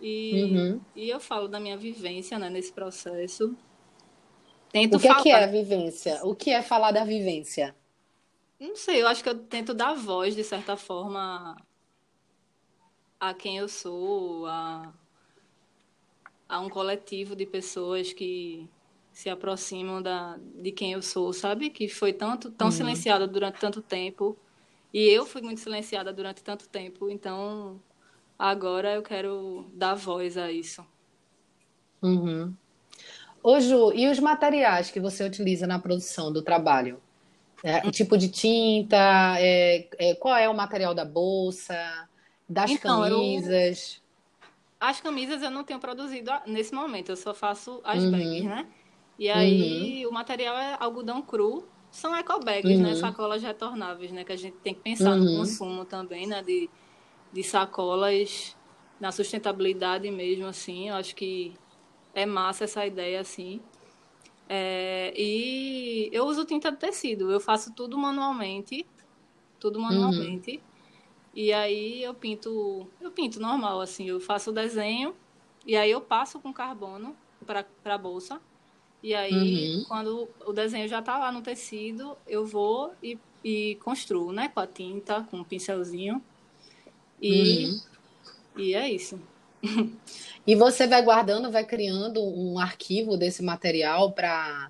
E, 0.05 0.43
uhum. 0.43 0.81
e 0.93 1.09
eu 1.09 1.17
falo 1.17 1.47
da 1.47 1.61
minha 1.61 1.77
vivência 1.77 2.37
né, 2.37 2.49
nesse 2.49 2.73
processo. 2.73 3.55
Tento 4.69 4.97
o 4.97 4.99
que, 4.99 5.07
falar... 5.07 5.19
é 5.19 5.23
que 5.23 5.29
é 5.29 5.43
a 5.45 5.47
vivência? 5.47 6.19
O 6.25 6.35
que 6.35 6.49
é 6.49 6.61
falar 6.61 6.91
da 6.91 7.05
vivência? 7.05 7.73
Não 8.59 8.75
sei, 8.75 9.01
eu 9.01 9.07
acho 9.07 9.23
que 9.23 9.29
eu 9.29 9.39
tento 9.39 9.73
dar 9.73 9.93
voz, 9.93 10.35
de 10.35 10.43
certa 10.43 10.75
forma, 10.75 11.55
a 13.17 13.33
quem 13.33 13.57
eu 13.57 13.69
sou, 13.69 14.45
a, 14.45 14.93
a 16.49 16.59
um 16.59 16.69
coletivo 16.69 17.33
de 17.33 17.45
pessoas 17.45 18.11
que 18.11 18.69
se 19.13 19.29
aproximam 19.29 20.01
da, 20.01 20.37
de 20.55 20.71
quem 20.73 20.91
eu 20.91 21.01
sou, 21.01 21.31
sabe? 21.31 21.69
Que 21.69 21.87
foi 21.87 22.11
tanto 22.11 22.51
tão 22.51 22.67
uhum. 22.67 22.71
silenciada 22.71 23.25
durante 23.25 23.57
tanto 23.57 23.81
tempo. 23.81 24.37
E 24.93 25.07
eu 25.07 25.25
fui 25.25 25.41
muito 25.41 25.61
silenciada 25.61 26.11
durante 26.11 26.43
tanto 26.43 26.67
tempo, 26.67 27.09
então 27.09 27.81
Agora 28.37 28.93
eu 28.93 29.01
quero 29.01 29.69
dar 29.73 29.95
voz 29.95 30.37
a 30.37 30.51
isso. 30.51 30.85
Uhum. 32.01 32.53
Ô 33.41 33.59
Ju, 33.59 33.91
e 33.93 34.07
os 34.07 34.19
materiais 34.19 34.89
que 34.89 34.99
você 34.99 35.23
utiliza 35.23 35.67
na 35.67 35.79
produção 35.79 36.31
do 36.31 36.41
trabalho? 36.41 37.01
É, 37.63 37.85
o 37.87 37.91
tipo 37.91 38.17
de 38.17 38.27
tinta, 38.27 39.35
é, 39.39 39.87
é, 39.97 40.15
qual 40.15 40.35
é 40.35 40.49
o 40.49 40.53
material 40.53 40.93
da 40.93 41.05
bolsa, 41.05 42.07
das 42.47 42.71
então, 42.71 43.01
camisas? 43.01 44.01
Eu, 44.41 44.47
as 44.87 44.99
camisas 44.99 45.41
eu 45.41 45.49
não 45.49 45.63
tenho 45.63 45.79
produzido 45.79 46.29
nesse 46.45 46.73
momento, 46.73 47.09
eu 47.09 47.15
só 47.15 47.33
faço 47.33 47.79
as 47.85 48.03
uhum. 48.03 48.11
bags, 48.11 48.43
né? 48.43 48.67
E 49.17 49.29
aí 49.29 50.03
uhum. 50.03 50.11
o 50.11 50.13
material 50.13 50.57
é 50.57 50.75
algodão 50.77 51.21
cru, 51.21 51.65
são 51.89 52.13
eco 52.13 52.37
bags, 52.43 52.79
né? 52.79 52.87
uhum. 52.87 52.93
né? 52.93 52.95
Sacolas 52.95 53.41
retornáveis, 53.41 54.11
né? 54.11 54.25
Que 54.25 54.33
a 54.33 54.37
gente 54.37 54.57
tem 54.57 54.73
que 54.73 54.81
pensar 54.81 55.15
no 55.15 55.25
uhum. 55.25 55.37
consumo 55.37 55.85
também, 55.85 56.27
né? 56.27 56.41
De, 56.43 56.69
de 57.33 57.43
sacolas 57.43 58.55
na 58.99 59.11
sustentabilidade 59.11 60.09
mesmo, 60.11 60.45
assim. 60.45 60.89
Eu 60.89 60.95
acho 60.95 61.15
que 61.15 61.53
é 62.13 62.25
massa 62.25 62.63
essa 62.63 62.85
ideia, 62.85 63.19
assim. 63.19 63.59
É, 64.47 65.13
e 65.17 66.09
eu 66.11 66.25
uso 66.25 66.45
tinta 66.45 66.71
de 66.71 66.77
tecido, 66.77 67.31
eu 67.31 67.39
faço 67.39 67.73
tudo 67.73 67.97
manualmente, 67.97 68.85
tudo 69.59 69.79
uhum. 69.79 69.85
manualmente. 69.85 70.57
Uhum. 70.57 70.61
E 71.33 71.51
aí 71.51 72.03
eu 72.03 72.13
pinto, 72.13 72.87
eu 73.01 73.09
pinto 73.11 73.39
normal, 73.39 73.81
assim, 73.81 74.07
eu 74.07 74.19
faço 74.19 74.51
o 74.51 74.53
desenho 74.53 75.15
e 75.65 75.75
aí 75.75 75.89
eu 75.89 75.99
passo 75.99 76.39
com 76.39 76.53
carbono 76.53 77.15
para 77.45 77.65
a 77.85 77.97
bolsa. 77.97 78.39
E 79.01 79.13
aí, 79.13 79.75
uhum. 79.75 79.85
quando 79.87 80.29
o 80.45 80.53
desenho 80.53 80.87
já 80.87 80.99
está 80.99 81.17
lá 81.17 81.31
no 81.31 81.41
tecido, 81.41 82.15
eu 82.25 82.45
vou 82.45 82.93
e, 83.03 83.19
e 83.43 83.75
construo, 83.83 84.31
né? 84.31 84.47
Com 84.47 84.61
a 84.61 84.67
tinta, 84.67 85.27
com 85.29 85.39
um 85.39 85.43
pincelzinho. 85.43 86.23
E, 87.23 87.65
uhum. 87.65 87.81
e 88.57 88.75
é 88.75 88.89
isso. 88.89 89.19
E 90.45 90.55
você 90.55 90.85
vai 90.85 91.01
guardando, 91.01 91.49
vai 91.49 91.63
criando 91.63 92.21
um 92.21 92.59
arquivo 92.59 93.15
desse 93.15 93.41
material 93.41 94.11
para 94.11 94.69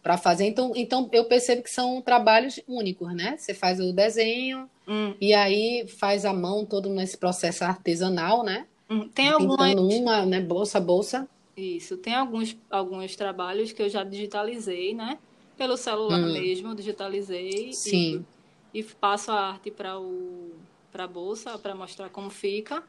para 0.00 0.16
fazer. 0.16 0.46
Então, 0.46 0.72
então 0.76 1.08
eu 1.12 1.24
percebo 1.24 1.60
que 1.60 1.70
são 1.70 2.00
trabalhos 2.00 2.60
únicos, 2.68 3.12
né? 3.14 3.36
Você 3.36 3.52
faz 3.52 3.80
o 3.80 3.92
desenho 3.92 4.70
hum. 4.86 5.12
e 5.20 5.34
aí 5.34 5.86
faz 5.88 6.24
a 6.24 6.32
mão 6.32 6.64
todo 6.64 6.88
nesse 6.88 7.18
processo 7.18 7.64
artesanal, 7.64 8.44
né? 8.44 8.66
Hum. 8.88 9.08
Tem 9.08 9.28
algumas 9.28 9.74
uma, 9.74 10.24
né, 10.24 10.40
bolsa 10.40 10.78
bolsa. 10.78 11.28
Isso, 11.56 11.96
tem 11.96 12.14
alguns 12.14 12.56
alguns 12.70 13.16
trabalhos 13.16 13.72
que 13.72 13.82
eu 13.82 13.88
já 13.88 14.04
digitalizei, 14.04 14.94
né? 14.94 15.18
Pelo 15.56 15.76
celular 15.76 16.20
hum. 16.20 16.32
mesmo, 16.32 16.76
digitalizei 16.76 17.72
Sim. 17.72 18.24
E, 18.72 18.78
e 18.78 18.84
passo 18.84 19.32
a 19.32 19.48
arte 19.48 19.68
para 19.68 19.98
o 19.98 20.52
para 20.98 21.04
a 21.04 21.08
bolsa 21.08 21.56
para 21.56 21.76
mostrar 21.76 22.08
como 22.10 22.28
fica. 22.28 22.82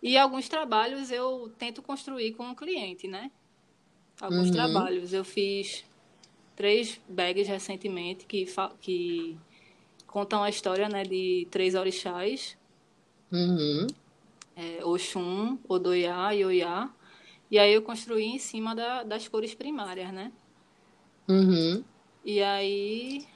E 0.00 0.16
alguns 0.16 0.48
trabalhos 0.48 1.10
eu 1.10 1.52
tento 1.58 1.82
construir 1.82 2.32
com 2.34 2.48
o 2.48 2.54
cliente, 2.54 3.08
né? 3.08 3.32
Alguns 4.20 4.46
uhum. 4.46 4.52
trabalhos. 4.52 5.12
Eu 5.12 5.24
fiz 5.24 5.84
três 6.54 7.00
bags 7.08 7.48
recentemente 7.48 8.26
que, 8.26 8.46
que 8.80 9.36
contam 10.06 10.44
a 10.44 10.48
história 10.48 10.88
né, 10.88 11.02
de 11.02 11.48
três 11.50 11.74
orixás. 11.74 12.56
Uhum. 13.32 13.88
É, 14.54 14.84
Oxum, 14.84 15.58
Odoiá 15.68 16.32
e 16.34 16.44
Oiá. 16.44 16.90
E 17.50 17.58
aí 17.58 17.74
eu 17.74 17.82
construí 17.82 18.26
em 18.26 18.38
cima 18.38 18.72
da, 18.72 19.02
das 19.02 19.26
cores 19.26 19.52
primárias, 19.52 20.12
né? 20.12 20.30
Uhum. 21.28 21.82
E 22.24 22.40
aí 22.40 23.26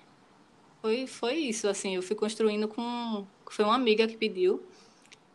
foi, 0.80 1.08
foi 1.08 1.34
isso, 1.34 1.66
assim, 1.68 1.96
eu 1.96 2.02
fui 2.02 2.14
construindo 2.14 2.68
com 2.68 3.26
foi 3.52 3.64
uma 3.64 3.74
amiga 3.74 4.06
que 4.06 4.16
pediu. 4.16 4.64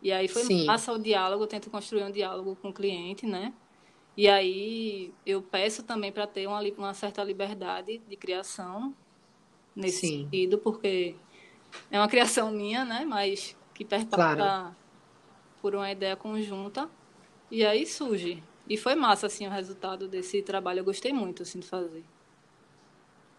E 0.01 0.11
aí 0.11 0.27
foi 0.27 0.43
Sim. 0.43 0.65
passa 0.65 0.91
o 0.91 0.97
diálogo, 0.97 1.43
eu 1.43 1.47
tento 1.47 1.69
construir 1.69 2.03
um 2.03 2.11
diálogo 2.11 2.55
com 2.55 2.69
o 2.69 2.73
cliente, 2.73 3.25
né? 3.25 3.53
E 4.17 4.27
aí 4.27 5.13
eu 5.25 5.41
peço 5.41 5.83
também 5.83 6.11
para 6.11 6.27
ter 6.27 6.47
uma, 6.47 6.59
uma 6.77 6.93
certa 6.93 7.23
liberdade 7.23 7.99
de 7.99 8.15
criação 8.15 8.93
nesse 9.75 10.01
Sim. 10.01 10.23
sentido, 10.23 10.57
porque 10.57 11.15
é 11.89 11.99
uma 11.99 12.07
criação 12.07 12.51
minha, 12.51 12.83
né? 12.83 13.05
Mas 13.05 13.55
que 13.73 13.85
perpassa 13.85 14.35
claro. 14.35 14.75
por 15.61 15.75
uma 15.75 15.91
ideia 15.91 16.15
conjunta. 16.15 16.89
E 17.49 17.65
aí 17.65 17.85
surge. 17.85 18.43
E 18.67 18.77
foi 18.77 18.95
massa, 18.95 19.27
assim, 19.27 19.47
o 19.47 19.49
resultado 19.49 20.07
desse 20.07 20.41
trabalho. 20.41 20.79
Eu 20.79 20.85
gostei 20.85 21.11
muito, 21.11 21.43
assim, 21.43 21.59
de 21.59 21.67
fazer. 21.67 22.03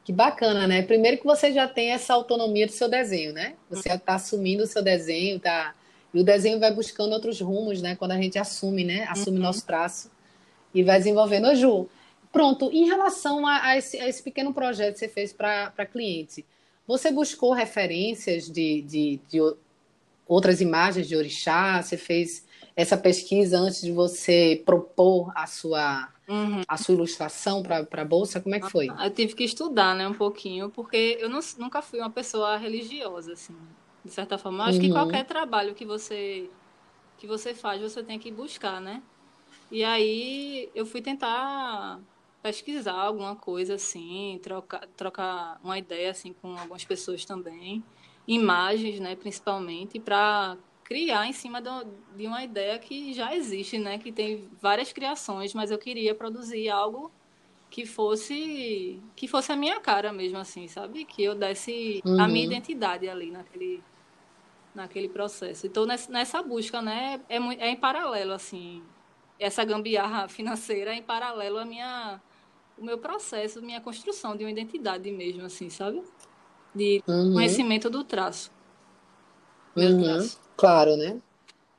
Que 0.04 0.12
bacana, 0.12 0.66
né? 0.66 0.82
Primeiro 0.82 1.18
que 1.18 1.24
você 1.24 1.52
já 1.52 1.68
tem 1.68 1.90
essa 1.90 2.12
autonomia 2.12 2.66
do 2.66 2.72
seu 2.72 2.88
desenho, 2.88 3.32
né? 3.32 3.54
Você 3.70 3.88
está 3.92 4.16
assumindo 4.16 4.64
o 4.64 4.66
seu 4.66 4.82
desenho, 4.82 5.36
está 5.36 5.74
E 6.12 6.20
o 6.20 6.24
desenho 6.24 6.58
vai 6.58 6.72
buscando 6.72 7.12
outros 7.12 7.40
rumos, 7.40 7.80
né? 7.80 7.94
Quando 7.94 8.12
a 8.12 8.20
gente 8.20 8.38
assume, 8.38 8.84
né? 8.84 9.06
Assume 9.08 9.36
uhum. 9.36 9.44
nosso 9.44 9.64
traço 9.64 10.10
e 10.74 10.82
vai 10.82 10.98
desenvolvendo. 10.98 11.48
Ô, 11.48 11.54
Ju, 11.54 11.88
pronto, 12.32 12.70
em 12.72 12.86
relação 12.86 13.46
a, 13.46 13.68
a, 13.68 13.76
esse, 13.76 13.98
a 13.98 14.08
esse, 14.08 14.22
pequeno 14.22 14.52
projeto 14.52 14.94
que 14.94 15.00
você 15.00 15.08
fez 15.08 15.32
para 15.32 15.86
cliente, 15.86 16.44
você 16.86 17.10
buscou 17.10 17.52
referências 17.52 18.50
de, 18.50 18.82
de, 18.82 19.20
de 19.28 19.38
outras 20.26 20.60
imagens 20.60 21.06
de 21.06 21.16
orixá? 21.16 21.80
Você 21.80 21.96
fez 21.96 22.44
essa 22.74 22.96
pesquisa 22.96 23.58
antes 23.58 23.82
de 23.82 23.92
você 23.92 24.62
propor 24.64 25.30
a 25.34 25.46
sua, 25.46 26.08
uhum. 26.28 26.62
a 26.66 26.76
sua 26.76 26.94
ilustração 26.94 27.62
para 27.62 27.86
a 27.90 28.04
bolsa? 28.04 28.40
Como 28.40 28.54
é 28.54 28.60
que 28.60 28.70
foi? 28.70 28.88
Eu 28.88 29.10
tive 29.10 29.34
que 29.34 29.44
estudar, 29.44 29.94
né, 29.94 30.06
um 30.06 30.14
pouquinho, 30.14 30.70
porque 30.70 31.18
eu 31.20 31.28
não, 31.28 31.40
nunca 31.58 31.82
fui 31.82 31.98
uma 31.98 32.10
pessoa 32.10 32.56
religiosa, 32.56 33.32
assim, 33.32 33.56
de 34.04 34.10
certa 34.10 34.38
forma. 34.38 34.64
Eu 34.64 34.68
acho 34.68 34.78
uhum. 34.78 34.84
que 34.84 34.90
qualquer 34.90 35.24
trabalho 35.24 35.74
que 35.74 35.84
você 35.84 36.48
que 37.18 37.26
você 37.26 37.54
faz, 37.54 37.80
você 37.80 38.02
tem 38.02 38.18
que 38.18 38.32
buscar, 38.32 38.80
né? 38.80 39.00
E 39.70 39.84
aí 39.84 40.68
eu 40.74 40.84
fui 40.84 41.00
tentar 41.00 42.00
pesquisar 42.42 42.94
alguma 42.94 43.36
coisa 43.36 43.74
assim, 43.74 44.40
trocar, 44.42 44.88
trocar 44.96 45.60
uma 45.62 45.78
ideia 45.78 46.10
assim 46.10 46.32
com 46.32 46.58
algumas 46.58 46.84
pessoas 46.84 47.24
também, 47.24 47.84
imagens, 48.26 48.98
né, 48.98 49.14
principalmente, 49.14 50.00
para 50.00 50.56
criar 50.92 51.26
em 51.26 51.32
cima 51.32 51.58
de 52.14 52.26
uma 52.26 52.44
ideia 52.44 52.78
que 52.78 53.14
já 53.14 53.34
existe, 53.34 53.78
né? 53.78 53.96
Que 53.96 54.12
tem 54.12 54.46
várias 54.60 54.92
criações, 54.92 55.54
mas 55.54 55.70
eu 55.70 55.78
queria 55.78 56.14
produzir 56.14 56.68
algo 56.68 57.10
que 57.70 57.86
fosse 57.86 59.00
que 59.16 59.26
fosse 59.26 59.50
a 59.50 59.56
minha 59.56 59.80
cara 59.80 60.12
mesmo, 60.12 60.36
assim, 60.36 60.68
sabe? 60.68 61.06
Que 61.06 61.24
eu 61.24 61.34
desse 61.34 62.02
uhum. 62.04 62.20
a 62.20 62.28
minha 62.28 62.44
uhum. 62.44 62.52
identidade 62.52 63.08
ali 63.08 63.30
naquele 63.30 63.82
naquele 64.74 65.08
processo. 65.08 65.66
Então 65.66 65.86
nessa 65.86 66.42
busca, 66.42 66.82
né? 66.82 67.22
É, 67.26 67.36
é 67.36 67.70
em 67.70 67.76
paralelo, 67.76 68.32
assim, 68.32 68.82
essa 69.38 69.64
gambiarra 69.64 70.28
financeira 70.28 70.92
é 70.92 70.96
em 70.96 71.02
paralelo 71.02 71.58
à 71.58 71.64
minha 71.64 72.20
o 72.76 72.84
meu 72.84 72.98
processo, 72.98 73.62
minha 73.62 73.80
construção 73.80 74.36
de 74.36 74.44
uma 74.44 74.50
identidade 74.50 75.10
mesmo, 75.10 75.46
assim, 75.46 75.70
sabe? 75.70 76.02
De 76.74 77.02
uhum. 77.08 77.32
conhecimento 77.32 77.88
do 77.88 78.04
traço. 78.04 78.50
Uhum. 79.74 80.02
traço. 80.02 80.41
Claro, 80.56 80.96
né? 80.96 81.18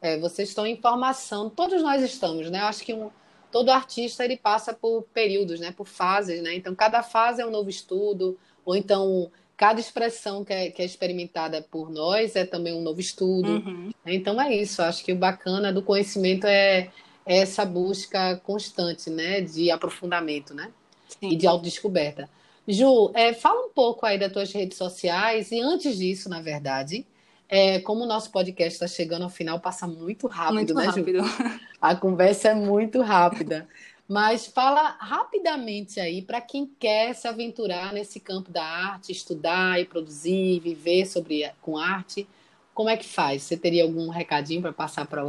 É, 0.02 0.18
vocês 0.20 0.50
estão 0.50 0.66
em 0.68 0.76
formação, 0.76 1.50
todos 1.50 1.82
nós 1.82 2.02
estamos, 2.04 2.50
né? 2.50 2.60
Eu 2.60 2.66
acho 2.66 2.84
que 2.84 2.94
um, 2.94 3.10
todo 3.52 3.70
artista 3.70 4.26
ele 4.26 4.36
passa 4.36 4.74
por 4.74 5.04
períodos, 5.14 5.60
né? 5.60 5.72
Por 5.72 5.88
fases, 5.88 6.42
né? 6.42 6.56
Então 6.56 6.76
cada 6.76 7.02
fase 7.02 7.42
é 7.42 7.46
um 7.46 7.52
novo 7.52 7.70
estudo, 7.70 8.38
ou 8.66 8.76
então 8.76 9.32
cada 9.56 9.80
expressão 9.80 10.44
que 10.44 10.52
é, 10.52 10.72
que 10.72 10.82
é 10.82 10.86
experimentada 10.86 11.62
por 11.62 11.90
nós 11.90 12.36
é 12.36 12.46
também 12.46 12.74
um 12.74 12.82
novo 12.82 13.00
estudo. 13.00 13.50
Uhum. 13.50 13.92
Então 14.06 14.42
é 14.42 14.54
isso. 14.54 14.82
Acho 14.82 15.06
que 15.06 15.14
o 15.14 15.16
bacana 15.16 15.72
do 15.72 15.82
conhecimento 15.82 16.46
é, 16.46 16.90
é 17.26 17.38
essa 17.38 17.64
busca 17.64 18.36
constante, 18.44 19.10
né? 19.10 19.40
De 19.40 19.72
aprofundamento, 19.72 20.54
né? 20.54 20.72
Sim. 21.08 21.30
E 21.30 21.36
de 21.36 21.48
autodescoberta. 21.48 22.30
Ju, 22.68 23.12
é, 23.14 23.34
fala 23.34 23.68
um 23.68 23.70
pouco 23.70 24.06
aí 24.06 24.18
das 24.18 24.32
tuas 24.32 24.52
redes 24.52 24.78
sociais 24.78 25.52
e 25.52 25.60
antes 25.60 25.98
disso, 25.98 26.28
na 26.28 26.42
verdade, 26.42 27.06
é, 27.54 27.80
como 27.82 28.04
o 28.04 28.08
nosso 28.08 28.32
podcast 28.32 28.74
está 28.74 28.88
chegando 28.88 29.22
ao 29.22 29.30
final, 29.30 29.60
passa 29.60 29.86
muito 29.86 30.26
rápido, 30.26 30.56
muito 30.56 30.74
né, 30.74 30.86
rápido. 30.86 31.24
Ju? 31.24 31.60
A 31.80 31.96
conversa 31.96 32.48
é 32.48 32.56
muito 32.56 33.00
rápida. 33.04 33.68
Mas 34.08 34.48
fala 34.48 34.98
rapidamente 35.00 36.00
aí 36.00 36.24
para 36.24 36.42
quem 36.42 36.66
quer 36.80 37.14
se 37.14 37.28
aventurar 37.28 37.94
nesse 37.94 38.20
campo 38.20 38.50
da 38.50 38.64
arte, 38.64 39.12
estudar 39.12 39.80
e 39.80 39.86
produzir, 39.86 40.62
viver 40.62 41.06
sobre 41.06 41.48
com 41.62 41.78
arte. 41.78 42.28
Como 42.74 42.90
é 42.90 42.98
que 42.98 43.06
faz? 43.06 43.44
Você 43.44 43.56
teria 43.56 43.84
algum 43.84 44.10
recadinho 44.10 44.64
para 44.64 44.74
passar 44.74 45.06
para 45.06 45.24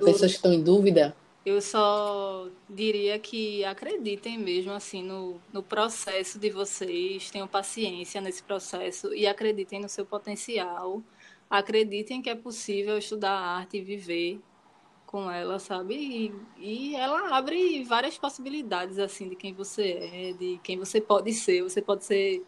pessoas 0.00 0.30
que 0.30 0.36
estão 0.36 0.52
em 0.52 0.62
dúvida? 0.62 1.16
Eu 1.44 1.60
só 1.60 2.46
diria 2.70 3.18
que 3.18 3.64
acreditem 3.64 4.38
mesmo 4.38 4.70
assim 4.70 5.02
no, 5.02 5.40
no 5.52 5.62
processo 5.62 6.38
de 6.38 6.50
vocês, 6.50 7.30
tenham 7.32 7.48
paciência 7.48 8.20
nesse 8.20 8.44
processo 8.44 9.12
e 9.12 9.26
acreditem 9.26 9.80
no 9.80 9.88
seu 9.88 10.06
potencial 10.06 11.02
acreditem 11.50 12.20
que 12.20 12.30
é 12.30 12.34
possível 12.34 12.98
estudar 12.98 13.32
arte 13.32 13.78
e 13.78 13.82
viver 13.82 14.40
com 15.06 15.30
ela, 15.30 15.58
sabe? 15.58 15.94
E, 15.94 16.34
e, 16.58 16.94
ela 16.94 17.36
abre 17.36 17.82
várias 17.84 18.18
possibilidades, 18.18 18.98
assim, 18.98 19.28
de 19.28 19.36
quem 19.36 19.54
você 19.54 19.92
é, 19.92 20.32
de 20.34 20.60
quem 20.62 20.78
você 20.78 21.00
pode 21.00 21.32
ser. 21.32 21.62
Você 21.62 21.80
pode 21.80 22.04
ser 22.04 22.44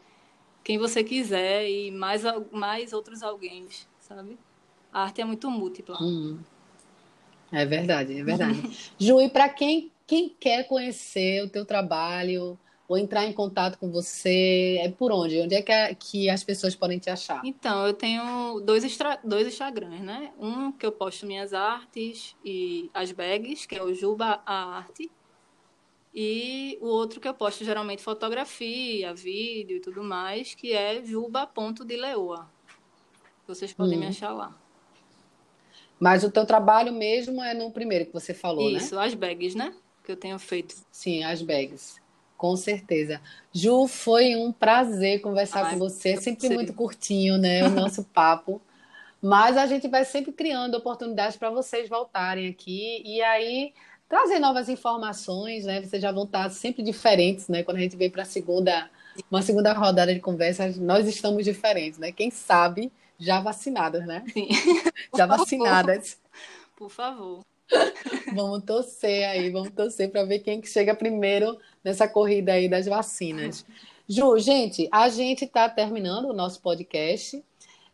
quem 0.63 0.79
você 0.79 1.03
quiser 1.03 1.69
e 1.69 1.91
mais, 1.91 2.23
mais 2.53 2.93
outros 2.93 3.23
alguém, 3.23 3.67
sabe? 3.99 4.39
A 4.93 5.05
arte 5.05 5.23
é 5.23 5.25
muito 5.25 5.51
múltipla. 5.51 5.97
Hum. 6.03 6.39
É 7.51 7.65
verdade, 7.65 8.19
é 8.19 8.23
verdade. 8.23 8.71
Ju, 8.99 9.21
e 9.21 9.29
para 9.29 9.49
quem, 9.49 9.91
quem 10.07 10.29
quer 10.29 10.69
conhecer 10.69 11.43
o 11.43 11.49
teu 11.49 11.65
trabalho, 11.65 12.59
ou 12.91 12.99
entrar 12.99 13.25
em 13.25 13.33
contato 13.33 13.79
com 13.79 13.89
você? 13.89 14.81
É 14.83 14.89
por 14.89 15.13
onde? 15.13 15.41
Onde 15.41 15.55
é 15.55 15.63
que, 15.63 15.95
que 15.95 16.29
as 16.29 16.43
pessoas 16.43 16.75
podem 16.75 16.99
te 16.99 17.09
achar? 17.09 17.41
Então, 17.45 17.87
eu 17.87 17.95
tenho 17.95 18.59
dois, 18.65 18.83
extra, 18.83 19.17
dois 19.23 19.47
Instagrams, 19.47 20.01
né? 20.01 20.33
Um 20.37 20.73
que 20.73 20.85
eu 20.85 20.91
posto 20.91 21.25
minhas 21.25 21.55
artes 21.55 22.35
e 22.45 22.91
as 22.93 23.13
bags, 23.13 23.65
que 23.65 23.77
é 23.77 23.83
o 23.83 23.95
Juba 23.95 24.43
a 24.45 24.79
Arte. 24.79 25.09
E 26.13 26.77
o 26.81 26.89
outro 26.89 27.21
que 27.21 27.29
eu 27.29 27.33
posto 27.33 27.65
geralmente 27.65 28.03
fotografia, 28.03 29.15
vídeo 29.15 29.77
e 29.77 29.81
tudo 29.81 30.03
mais, 30.03 30.57
que 30.57 30.73
é 30.73 31.01
juba.dileoa. 31.05 32.51
Vocês 33.47 33.73
podem 33.73 33.99
hum. 33.99 34.01
me 34.01 34.07
achar 34.09 34.33
lá. 34.33 34.53
Mas 36.01 36.25
o 36.25 36.31
teu 36.31 36.45
trabalho 36.45 36.93
mesmo 36.93 37.41
é 37.41 37.55
no 37.55 37.71
primeiro 37.71 38.07
que 38.07 38.13
você 38.13 38.35
falou, 38.35 38.65
Isso, 38.65 38.73
né? 38.73 38.79
Isso, 38.79 38.99
as 38.99 39.15
bags, 39.15 39.55
né? 39.55 39.73
Que 40.03 40.11
eu 40.11 40.17
tenho 40.17 40.41
feito. 40.41 40.75
Sim, 40.91 41.23
as 41.23 41.41
bags. 41.41 42.01
Com 42.41 42.57
certeza. 42.57 43.21
Ju, 43.53 43.87
foi 43.87 44.35
um 44.35 44.51
prazer 44.51 45.21
conversar 45.21 45.63
Ai, 45.67 45.73
com 45.73 45.79
você. 45.79 46.13
É 46.13 46.17
sempre 46.17 46.49
muito 46.49 46.73
curtinho, 46.73 47.37
né? 47.37 47.63
O 47.65 47.69
nosso 47.69 48.03
papo. 48.15 48.63
Mas 49.21 49.59
a 49.59 49.67
gente 49.67 49.87
vai 49.89 50.07
sempre 50.07 50.33
criando 50.33 50.75
oportunidades 50.75 51.37
para 51.37 51.51
vocês 51.51 51.87
voltarem 51.87 52.49
aqui 52.49 53.03
e 53.05 53.21
aí 53.21 53.75
trazer 54.09 54.39
novas 54.39 54.71
informações, 54.71 55.67
né? 55.67 55.83
Vocês 55.83 56.01
já 56.01 56.11
vão 56.11 56.25
estar 56.25 56.49
sempre 56.49 56.83
diferentes, 56.83 57.47
né? 57.47 57.63
Quando 57.63 57.77
a 57.77 57.81
gente 57.81 57.95
vem 57.95 58.09
para 58.09 58.25
segunda, 58.25 58.89
uma 59.31 59.43
segunda 59.43 59.75
rodada 59.75 60.15
de 60.15 60.21
conversa, 60.21 60.67
nós 60.79 61.07
estamos 61.07 61.45
diferentes, 61.45 61.99
né? 61.99 62.11
Quem 62.11 62.31
sabe 62.31 62.91
já 63.19 63.39
vacinadas, 63.39 64.07
né? 64.07 64.25
Sim. 64.33 64.49
Já 65.15 65.27
vacinadas. 65.29 66.19
Por 66.75 66.89
favor. 66.89 67.45
Vamos 68.35 68.65
torcer 68.65 69.29
aí, 69.29 69.51
vamos 69.51 69.71
torcer 69.71 70.11
para 70.11 70.25
ver 70.25 70.41
quem 70.41 70.61
que 70.61 70.69
chega 70.69 70.95
primeiro 70.95 71.59
nessa 71.83 72.09
corrida 72.09 72.53
aí 72.53 72.69
das 72.69 72.87
vacinas. 72.87 73.65
Ju, 74.09 74.39
gente, 74.39 74.89
a 74.91 75.09
gente 75.09 75.45
está 75.45 75.69
terminando 75.69 76.27
o 76.27 76.33
nosso 76.33 76.61
podcast. 76.61 77.43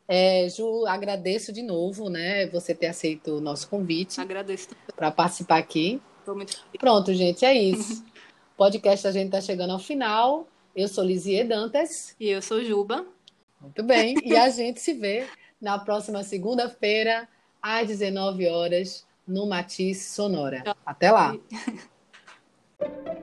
É, 0.09 0.49
Ju, 0.49 0.87
agradeço 0.87 1.53
de 1.53 1.63
novo, 1.63 2.09
né, 2.09 2.47
você 2.47 2.75
ter 2.75 2.87
aceito 2.87 3.37
o 3.37 3.41
nosso 3.41 3.69
convite. 3.69 4.21
Agradeço 4.21 4.69
para 4.95 5.11
participar 5.11 5.59
aqui. 5.59 6.01
Muito... 6.27 6.57
Pronto, 6.79 7.13
gente, 7.13 7.45
é 7.45 7.55
isso. 7.55 8.03
O 8.55 8.57
podcast 8.57 9.07
a 9.07 9.13
gente 9.13 9.27
está 9.27 9.41
chegando 9.41 9.73
ao 9.73 9.79
final. 9.79 10.47
Eu 10.75 10.89
sou 10.89 11.05
Lizie 11.05 11.45
Dantas. 11.45 12.15
E 12.19 12.29
eu 12.29 12.43
sou 12.43 12.63
Juba. 12.65 13.07
Muito 13.61 13.83
bem. 13.83 14.17
E 14.25 14.37
a 14.37 14.49
gente 14.49 14.81
se 14.81 14.93
vê 14.93 15.27
na 15.61 15.79
próxima 15.79 16.23
segunda-feira, 16.23 17.29
às 17.63 17.89
19 17.89 18.47
horas 18.49 19.06
no 19.27 19.47
Matiz 19.47 20.03
Sonora. 20.03 20.63
Até 20.85 21.11
lá! 21.11 21.35